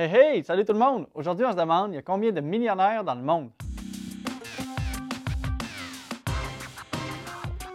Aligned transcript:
Hey 0.00 0.14
hey, 0.14 0.44
salut 0.44 0.64
tout 0.64 0.74
le 0.74 0.78
monde! 0.78 1.08
Aujourd'hui, 1.12 1.44
on 1.44 1.50
se 1.50 1.56
demande, 1.56 1.90
il 1.90 1.96
y 1.96 1.98
a 1.98 2.02
combien 2.02 2.30
de 2.30 2.40
millionnaires 2.40 3.02
dans 3.02 3.16
le 3.16 3.20
monde? 3.20 3.50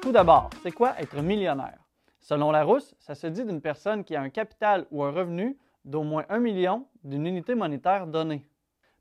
Tout 0.02 0.14
d'abord, 0.14 0.50
c'est 0.62 0.72
quoi 0.72 0.98
être 1.02 1.22
millionnaire? 1.22 1.78
Selon 2.22 2.52
Larousse, 2.52 2.96
ça 2.98 3.14
se 3.14 3.28
dit 3.28 3.44
d'une 3.44 3.60
personne 3.60 4.06
qui 4.06 4.16
a 4.16 4.22
un 4.22 4.30
capital 4.30 4.86
ou 4.90 5.04
un 5.04 5.12
revenu 5.12 5.58
d'au 5.84 6.04
moins 6.04 6.24
un 6.30 6.40
million 6.40 6.88
d'une 7.04 7.28
unité 7.28 7.56
monétaire 7.56 8.08
donnée. 8.08 8.48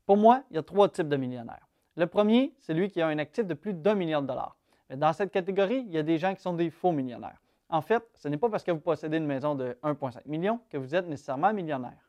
Pour 0.05 0.17
moi, 0.17 0.43
il 0.51 0.57
y 0.57 0.59
a 0.59 0.63
trois 0.63 0.89
types 0.89 1.07
de 1.07 1.15
millionnaires. 1.15 1.69
Le 1.95 2.07
premier, 2.07 2.53
c'est 2.59 2.73
lui 2.73 2.89
qui 2.89 3.01
a 3.01 3.07
un 3.07 3.19
actif 3.19 3.47
de 3.47 3.53
plus 3.53 3.73
d'un 3.73 3.95
million 3.95 4.21
de 4.21 4.27
dollars. 4.27 4.57
Mais 4.89 4.97
dans 4.97 5.13
cette 5.13 5.31
catégorie, 5.31 5.85
il 5.87 5.93
y 5.93 5.97
a 5.97 6.03
des 6.03 6.17
gens 6.17 6.35
qui 6.35 6.41
sont 6.41 6.55
des 6.55 6.69
faux 6.69 6.91
millionnaires. 6.91 7.41
En 7.69 7.79
fait, 7.79 8.03
ce 8.15 8.27
n'est 8.27 8.35
pas 8.35 8.49
parce 8.49 8.65
que 8.65 8.71
vous 8.71 8.81
possédez 8.81 9.15
une 9.15 9.27
maison 9.27 9.55
de 9.55 9.77
1,5 9.81 10.23
million 10.25 10.59
que 10.69 10.75
vous 10.75 10.93
êtes 10.93 11.07
nécessairement 11.07 11.53
millionnaire. 11.53 12.03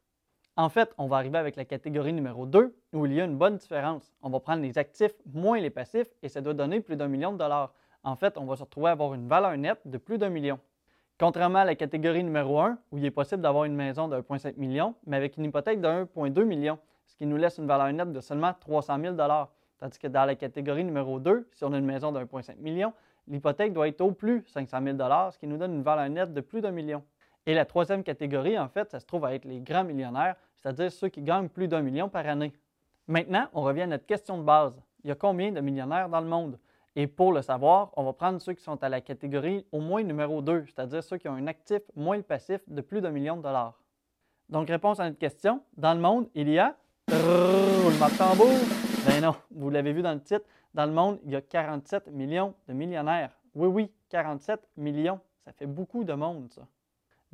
En 0.56 0.68
fait, 0.68 0.94
on 0.98 1.08
va 1.08 1.16
arriver 1.16 1.38
avec 1.38 1.56
la 1.56 1.64
catégorie 1.64 2.12
numéro 2.12 2.46
2 2.46 2.76
où 2.92 3.06
il 3.06 3.12
y 3.12 3.20
a 3.20 3.24
une 3.24 3.36
bonne 3.36 3.56
différence. 3.56 4.14
On 4.22 4.30
va 4.30 4.38
prendre 4.38 4.62
les 4.62 4.78
actifs 4.78 5.14
moins 5.32 5.58
les 5.58 5.70
passifs 5.70 6.06
et 6.22 6.28
ça 6.28 6.40
doit 6.40 6.54
donner 6.54 6.80
plus 6.80 6.94
d'un 6.94 7.08
million 7.08 7.32
de 7.32 7.38
dollars. 7.38 7.74
En 8.04 8.14
fait, 8.14 8.38
on 8.38 8.44
va 8.44 8.54
se 8.54 8.62
retrouver 8.62 8.90
à 8.90 8.92
avoir 8.92 9.14
une 9.14 9.26
valeur 9.26 9.56
nette 9.56 9.80
de 9.84 9.98
plus 9.98 10.16
d'un 10.16 10.28
million. 10.28 10.60
Contrairement 11.18 11.60
à 11.60 11.64
la 11.64 11.74
catégorie 11.74 12.22
numéro 12.22 12.60
1 12.60 12.78
où 12.92 12.98
il 12.98 13.04
est 13.04 13.10
possible 13.10 13.42
d'avoir 13.42 13.64
une 13.64 13.74
maison 13.74 14.06
de 14.06 14.16
1,5 14.16 14.56
million, 14.56 14.94
mais 15.06 15.16
avec 15.16 15.36
une 15.36 15.44
hypothèque 15.44 15.80
de 15.80 15.88
1,2 15.88 16.44
million, 16.44 16.78
ce 17.06 17.16
qui 17.16 17.26
nous 17.26 17.36
laisse 17.36 17.58
une 17.58 17.66
valeur 17.66 17.92
nette 17.92 18.12
de 18.12 18.20
seulement 18.20 18.54
300 18.60 19.00
000 19.00 19.16
Tandis 19.80 19.98
que 19.98 20.06
dans 20.06 20.24
la 20.24 20.36
catégorie 20.36 20.84
numéro 20.84 21.18
2, 21.18 21.48
si 21.50 21.64
on 21.64 21.72
a 21.72 21.78
une 21.78 21.84
maison 21.84 22.12
de 22.12 22.20
1,5 22.20 22.58
million, 22.58 22.92
l'hypothèque 23.26 23.72
doit 23.72 23.88
être 23.88 24.02
au 24.02 24.12
plus 24.12 24.44
500 24.46 24.78
000 24.84 24.96
ce 25.32 25.38
qui 25.38 25.48
nous 25.48 25.56
donne 25.56 25.74
une 25.74 25.82
valeur 25.82 26.08
nette 26.08 26.32
de 26.32 26.40
plus 26.40 26.60
d'un 26.60 26.70
million. 26.70 27.02
Et 27.46 27.54
la 27.54 27.64
troisième 27.64 28.02
catégorie, 28.02 28.58
en 28.58 28.68
fait, 28.68 28.90
ça 28.90 29.00
se 29.00 29.06
trouve 29.06 29.24
à 29.24 29.34
être 29.34 29.44
les 29.44 29.60
grands 29.60 29.84
millionnaires, 29.84 30.36
c'est-à-dire 30.56 30.90
ceux 30.90 31.08
qui 31.08 31.22
gagnent 31.22 31.48
plus 31.48 31.68
d'un 31.68 31.82
million 31.82 32.08
par 32.08 32.26
année. 32.26 32.52
Maintenant, 33.06 33.46
on 33.52 33.62
revient 33.62 33.82
à 33.82 33.86
notre 33.86 34.06
question 34.06 34.38
de 34.38 34.42
base. 34.42 34.80
Il 35.02 35.08
y 35.08 35.10
a 35.10 35.14
combien 35.14 35.52
de 35.52 35.60
millionnaires 35.60 36.08
dans 36.08 36.20
le 36.20 36.26
monde? 36.26 36.58
Et 36.96 37.06
pour 37.06 37.32
le 37.32 37.42
savoir, 37.42 37.90
on 37.96 38.04
va 38.04 38.12
prendre 38.12 38.40
ceux 38.40 38.54
qui 38.54 38.62
sont 38.62 38.82
à 38.82 38.88
la 38.88 39.00
catégorie 39.00 39.66
au 39.72 39.80
moins 39.80 40.02
numéro 40.02 40.40
2, 40.40 40.64
c'est-à-dire 40.66 41.02
ceux 41.02 41.18
qui 41.18 41.28
ont 41.28 41.34
un 41.34 41.46
actif 41.46 41.82
moins 41.94 42.16
le 42.16 42.22
passif 42.22 42.60
de 42.68 42.80
plus 42.80 43.00
d'un 43.00 43.10
million 43.10 43.36
de 43.36 43.42
dollars. 43.42 43.78
Donc, 44.48 44.68
réponse 44.68 45.00
à 45.00 45.04
notre 45.04 45.18
question, 45.18 45.60
dans 45.76 45.92
le 45.92 46.00
monde, 46.00 46.28
il 46.34 46.48
y 46.48 46.58
a... 46.58 46.76
le 47.08 48.16
tambour! 48.16 48.48
Ben 49.06 49.20
non, 49.20 49.34
vous 49.50 49.68
l'avez 49.68 49.92
vu 49.92 50.00
dans 50.00 50.14
le 50.14 50.20
titre, 50.20 50.46
dans 50.72 50.86
le 50.86 50.92
monde, 50.92 51.18
il 51.24 51.32
y 51.32 51.36
a 51.36 51.42
47 51.42 52.10
millions 52.10 52.54
de 52.66 52.72
millionnaires. 52.72 53.38
Oui, 53.54 53.68
oui, 53.68 53.90
47 54.08 54.60
millions. 54.76 55.20
Ça 55.44 55.52
fait 55.52 55.66
beaucoup 55.66 56.04
de 56.04 56.14
monde, 56.14 56.50
ça. 56.50 56.62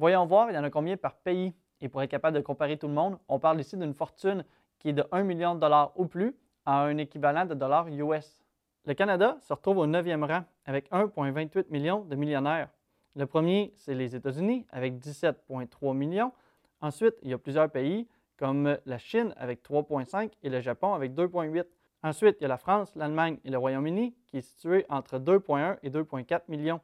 Voyons 0.00 0.24
voir, 0.24 0.50
il 0.50 0.54
y 0.54 0.58
en 0.58 0.64
a 0.64 0.70
combien 0.70 0.96
par 0.96 1.14
pays. 1.14 1.52
Et 1.82 1.90
pour 1.90 2.00
être 2.00 2.10
capable 2.10 2.34
de 2.34 2.42
comparer 2.42 2.78
tout 2.78 2.88
le 2.88 2.94
monde, 2.94 3.18
on 3.28 3.38
parle 3.38 3.60
ici 3.60 3.76
d'une 3.76 3.92
fortune 3.92 4.46
qui 4.78 4.88
est 4.88 4.92
de 4.94 5.04
1 5.12 5.24
million 5.24 5.54
de 5.54 5.60
dollars 5.60 5.92
ou 5.94 6.06
plus 6.06 6.34
à 6.64 6.84
un 6.84 6.96
équivalent 6.96 7.44
de 7.44 7.52
dollars 7.52 7.86
US. 7.88 8.40
Le 8.86 8.94
Canada 8.94 9.36
se 9.42 9.52
retrouve 9.52 9.76
au 9.76 9.86
9e 9.86 10.24
rang 10.24 10.44
avec 10.64 10.90
1,28 10.90 11.66
million 11.68 12.00
de 12.00 12.16
millionnaires. 12.16 12.70
Le 13.14 13.26
premier, 13.26 13.74
c'est 13.76 13.92
les 13.92 14.16
États-Unis 14.16 14.64
avec 14.70 14.94
17,3 14.94 15.94
millions. 15.94 16.32
Ensuite, 16.80 17.16
il 17.20 17.28
y 17.28 17.34
a 17.34 17.38
plusieurs 17.38 17.70
pays 17.70 18.08
comme 18.38 18.78
la 18.86 18.96
Chine 18.96 19.34
avec 19.36 19.62
3,5 19.62 20.30
et 20.42 20.48
le 20.48 20.62
Japon 20.62 20.94
avec 20.94 21.12
2,8. 21.12 21.66
Ensuite, 22.02 22.38
il 22.40 22.44
y 22.44 22.46
a 22.46 22.48
la 22.48 22.56
France, 22.56 22.96
l'Allemagne 22.96 23.36
et 23.44 23.50
le 23.50 23.58
Royaume-Uni 23.58 24.14
qui 24.28 24.38
est 24.38 24.40
situé 24.40 24.86
entre 24.88 25.18
2,1 25.18 25.76
et 25.82 25.90
2,4 25.90 26.40
millions. 26.48 26.80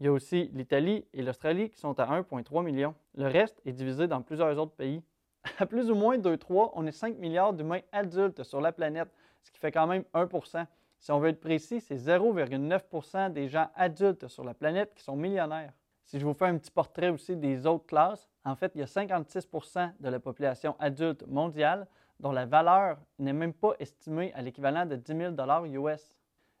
Il 0.00 0.06
y 0.06 0.08
a 0.08 0.12
aussi 0.12 0.50
l'Italie 0.52 1.04
et 1.12 1.22
l'Australie 1.22 1.70
qui 1.70 1.78
sont 1.78 1.98
à 1.98 2.06
1,3 2.06 2.64
million. 2.64 2.94
Le 3.16 3.26
reste 3.26 3.60
est 3.64 3.72
divisé 3.72 4.06
dans 4.06 4.22
plusieurs 4.22 4.56
autres 4.58 4.74
pays. 4.74 5.02
À 5.58 5.66
plus 5.66 5.90
ou 5.90 5.94
moins 5.94 6.18
2,3, 6.18 6.72
on 6.74 6.86
est 6.86 6.92
5 6.92 7.18
milliards 7.18 7.52
d'humains 7.52 7.80
adultes 7.90 8.42
sur 8.44 8.60
la 8.60 8.70
planète, 8.70 9.08
ce 9.42 9.50
qui 9.50 9.58
fait 9.58 9.72
quand 9.72 9.86
même 9.86 10.04
1% 10.14 10.66
Si 10.98 11.10
on 11.10 11.18
veut 11.18 11.30
être 11.30 11.40
précis, 11.40 11.80
c'est 11.80 11.96
0,9% 11.96 13.32
des 13.32 13.48
gens 13.48 13.68
adultes 13.74 14.28
sur 14.28 14.44
la 14.44 14.54
planète 14.54 14.94
qui 14.94 15.02
sont 15.02 15.16
millionnaires. 15.16 15.72
Si 16.04 16.18
je 16.20 16.24
vous 16.24 16.34
fais 16.34 16.46
un 16.46 16.58
petit 16.58 16.70
portrait 16.70 17.08
aussi 17.08 17.36
des 17.36 17.66
autres 17.66 17.86
classes, 17.86 18.30
en 18.44 18.56
fait, 18.56 18.72
il 18.74 18.80
y 18.80 18.82
a 18.82 18.86
56% 18.86 19.92
de 19.98 20.08
la 20.08 20.20
population 20.20 20.76
adulte 20.78 21.26
mondiale 21.26 21.86
dont 22.20 22.32
la 22.32 22.46
valeur 22.46 22.98
n'est 23.18 23.32
même 23.32 23.52
pas 23.52 23.74
estimée 23.78 24.32
à 24.34 24.42
l'équivalent 24.42 24.86
de 24.86 24.96
10 24.96 25.34
000 25.36 25.86
US. 25.86 26.18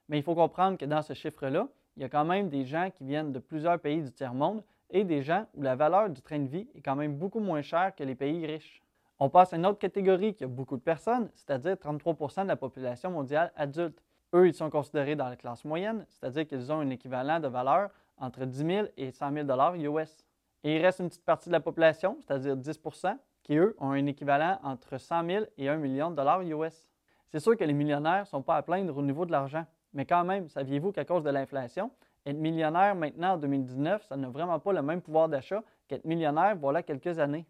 Mais 0.08 0.18
il 0.18 0.22
faut 0.22 0.34
comprendre 0.34 0.76
que 0.76 0.84
dans 0.84 1.02
ce 1.02 1.14
chiffre-là, 1.14 1.68
il 1.98 2.02
y 2.02 2.04
a 2.04 2.08
quand 2.08 2.24
même 2.24 2.48
des 2.48 2.64
gens 2.64 2.90
qui 2.94 3.02
viennent 3.02 3.32
de 3.32 3.40
plusieurs 3.40 3.80
pays 3.80 4.00
du 4.00 4.12
tiers-monde 4.12 4.62
et 4.88 5.02
des 5.02 5.20
gens 5.20 5.46
où 5.56 5.62
la 5.62 5.74
valeur 5.74 6.08
du 6.08 6.22
train 6.22 6.38
de 6.38 6.46
vie 6.46 6.68
est 6.76 6.80
quand 6.80 6.94
même 6.94 7.16
beaucoup 7.16 7.40
moins 7.40 7.60
chère 7.60 7.92
que 7.92 8.04
les 8.04 8.14
pays 8.14 8.46
riches. 8.46 8.80
On 9.18 9.28
passe 9.28 9.52
à 9.52 9.56
une 9.56 9.66
autre 9.66 9.80
catégorie 9.80 10.32
qui 10.32 10.44
a 10.44 10.46
beaucoup 10.46 10.76
de 10.76 10.82
personnes, 10.82 11.28
c'est-à-dire 11.34 11.72
33% 11.72 12.44
de 12.44 12.48
la 12.48 12.54
population 12.54 13.10
mondiale 13.10 13.52
adulte. 13.56 14.00
Eux, 14.32 14.46
ils 14.46 14.54
sont 14.54 14.70
considérés 14.70 15.16
dans 15.16 15.28
la 15.28 15.34
classe 15.34 15.64
moyenne, 15.64 16.06
c'est-à-dire 16.08 16.46
qu'ils 16.46 16.70
ont 16.70 16.78
un 16.78 16.90
équivalent 16.90 17.40
de 17.40 17.48
valeur 17.48 17.90
entre 18.16 18.44
10 18.44 18.58
000 18.58 18.86
et 18.96 19.10
100 19.10 19.32
000 19.32 19.98
US. 19.98 20.24
Et 20.62 20.76
il 20.76 20.82
reste 20.84 21.00
une 21.00 21.08
petite 21.08 21.24
partie 21.24 21.48
de 21.48 21.54
la 21.54 21.60
population, 21.60 22.16
c'est-à-dire 22.20 22.56
10% 22.56 23.16
qui, 23.42 23.56
eux, 23.56 23.74
ont 23.80 23.90
un 23.90 24.06
équivalent 24.06 24.60
entre 24.62 24.98
100 24.98 25.26
000 25.26 25.44
et 25.56 25.68
1 25.68 25.76
million 25.78 26.12
de 26.12 26.14
dollars 26.14 26.42
US. 26.42 26.88
C'est 27.26 27.40
sûr 27.40 27.56
que 27.56 27.64
les 27.64 27.74
millionnaires 27.74 28.20
ne 28.20 28.26
sont 28.26 28.42
pas 28.42 28.54
à 28.54 28.62
plaindre 28.62 28.96
au 28.96 29.02
niveau 29.02 29.26
de 29.26 29.32
l'argent, 29.32 29.66
mais 29.92 30.04
quand 30.04 30.24
même, 30.24 30.48
saviez-vous 30.48 30.92
qu'à 30.92 31.04
cause 31.04 31.22
de 31.22 31.30
l'inflation, 31.30 31.90
être 32.26 32.36
millionnaire 32.36 32.94
maintenant 32.94 33.34
en 33.34 33.36
2019, 33.38 34.04
ça 34.04 34.16
n'a 34.16 34.28
vraiment 34.28 34.58
pas 34.58 34.72
le 34.72 34.82
même 34.82 35.00
pouvoir 35.00 35.28
d'achat 35.28 35.62
qu'être 35.86 36.04
millionnaire 36.04 36.56
voilà 36.56 36.82
quelques 36.82 37.18
années. 37.18 37.46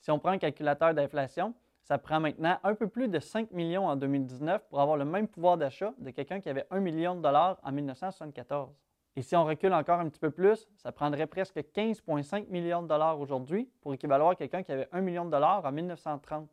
Si 0.00 0.10
on 0.10 0.18
prend 0.18 0.30
un 0.30 0.38
calculateur 0.38 0.94
d'inflation, 0.94 1.54
ça 1.82 1.98
prend 1.98 2.20
maintenant 2.20 2.58
un 2.62 2.74
peu 2.74 2.88
plus 2.88 3.08
de 3.08 3.18
5 3.18 3.50
millions 3.50 3.86
en 3.86 3.96
2019 3.96 4.68
pour 4.68 4.80
avoir 4.80 4.96
le 4.96 5.04
même 5.04 5.26
pouvoir 5.26 5.56
d'achat 5.56 5.92
de 5.98 6.10
quelqu'un 6.10 6.40
qui 6.40 6.48
avait 6.48 6.66
1 6.70 6.80
million 6.80 7.16
de 7.16 7.20
dollars 7.20 7.58
en 7.62 7.72
1974. 7.72 8.72
Et 9.14 9.22
si 9.22 9.36
on 9.36 9.44
recule 9.44 9.74
encore 9.74 10.00
un 10.00 10.08
petit 10.08 10.20
peu 10.20 10.30
plus, 10.30 10.68
ça 10.76 10.90
prendrait 10.90 11.26
presque 11.26 11.56
15,5 11.56 12.48
millions 12.48 12.82
de 12.82 12.88
dollars 12.88 13.20
aujourd'hui 13.20 13.68
pour 13.80 13.92
équivaloir 13.92 14.36
quelqu'un 14.36 14.62
qui 14.62 14.72
avait 14.72 14.88
1 14.92 15.00
million 15.00 15.24
de 15.24 15.30
dollars 15.30 15.64
en 15.64 15.72
1930. 15.72 16.48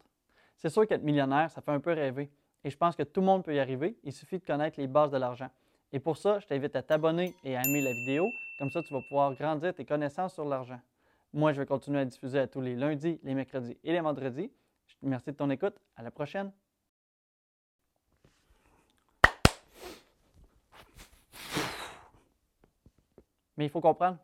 C'est 0.58 0.70
sûr 0.70 0.86
qu'être 0.86 1.04
millionnaire, 1.04 1.50
ça 1.50 1.62
fait 1.62 1.72
un 1.72 1.80
peu 1.80 1.94
rêver. 1.94 2.30
Et 2.64 2.70
je 2.70 2.78
pense 2.78 2.96
que 2.96 3.04
tout 3.04 3.22
le 3.22 3.26
monde 3.26 3.44
peut 3.44 3.56
y 3.56 3.60
arriver. 3.60 3.98
Il 4.04 4.14
suffit 4.14 4.40
de 4.40 4.46
connaître 4.46 4.80
les 4.80 4.88
bases 4.88 5.12
de 5.12 5.18
l'argent. 5.18 5.50
Et 5.92 6.00
pour 6.00 6.18
ça, 6.18 6.40
je 6.40 6.48
t'invite 6.48 6.76
à 6.76 6.84
t'abonner 6.84 7.36
et 7.44 7.56
à 7.56 7.62
aimer 7.64 7.82
la 7.82 7.94
vidéo. 7.94 8.32
Comme 8.58 8.70
ça, 8.70 8.84
tu 8.84 8.94
vas 8.94 9.02
pouvoir 9.08 9.34
grandir 9.34 9.74
tes 9.74 9.86
connaissances 9.86 10.34
sur 10.34 10.46
l'argent. 10.46 10.80
Moi, 11.34 11.54
je 11.54 11.62
vais 11.62 11.66
continuer 11.66 12.00
à 12.00 12.06
diffuser 12.06 12.40
à 12.40 12.48
tous 12.48 12.62
les 12.62 12.76
lundis, 12.76 13.20
les 13.24 13.34
mercredis 13.34 13.78
et 13.84 13.92
les 13.92 14.02
vendredis. 14.02 14.52
Je 14.88 14.96
te 14.96 15.06
remercie 15.06 15.32
de 15.32 15.38
ton 15.38 15.50
écoute. 15.50 15.76
À 15.96 16.04
la 16.04 16.12
prochaine. 16.12 16.52
Mais 23.56 23.66
il 23.66 23.70
faut 23.70 23.82
comprendre. 23.82 24.18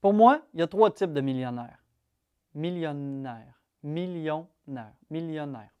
Pour 0.00 0.12
moi, 0.12 0.42
il 0.54 0.60
y 0.60 0.62
a 0.62 0.66
trois 0.66 0.90
types 0.90 1.12
de 1.12 1.20
millionnaires. 1.20 1.82
Millionnaires. 2.54 3.60
Millionnaires. 3.82 4.94
Millionnaires. 5.10 5.75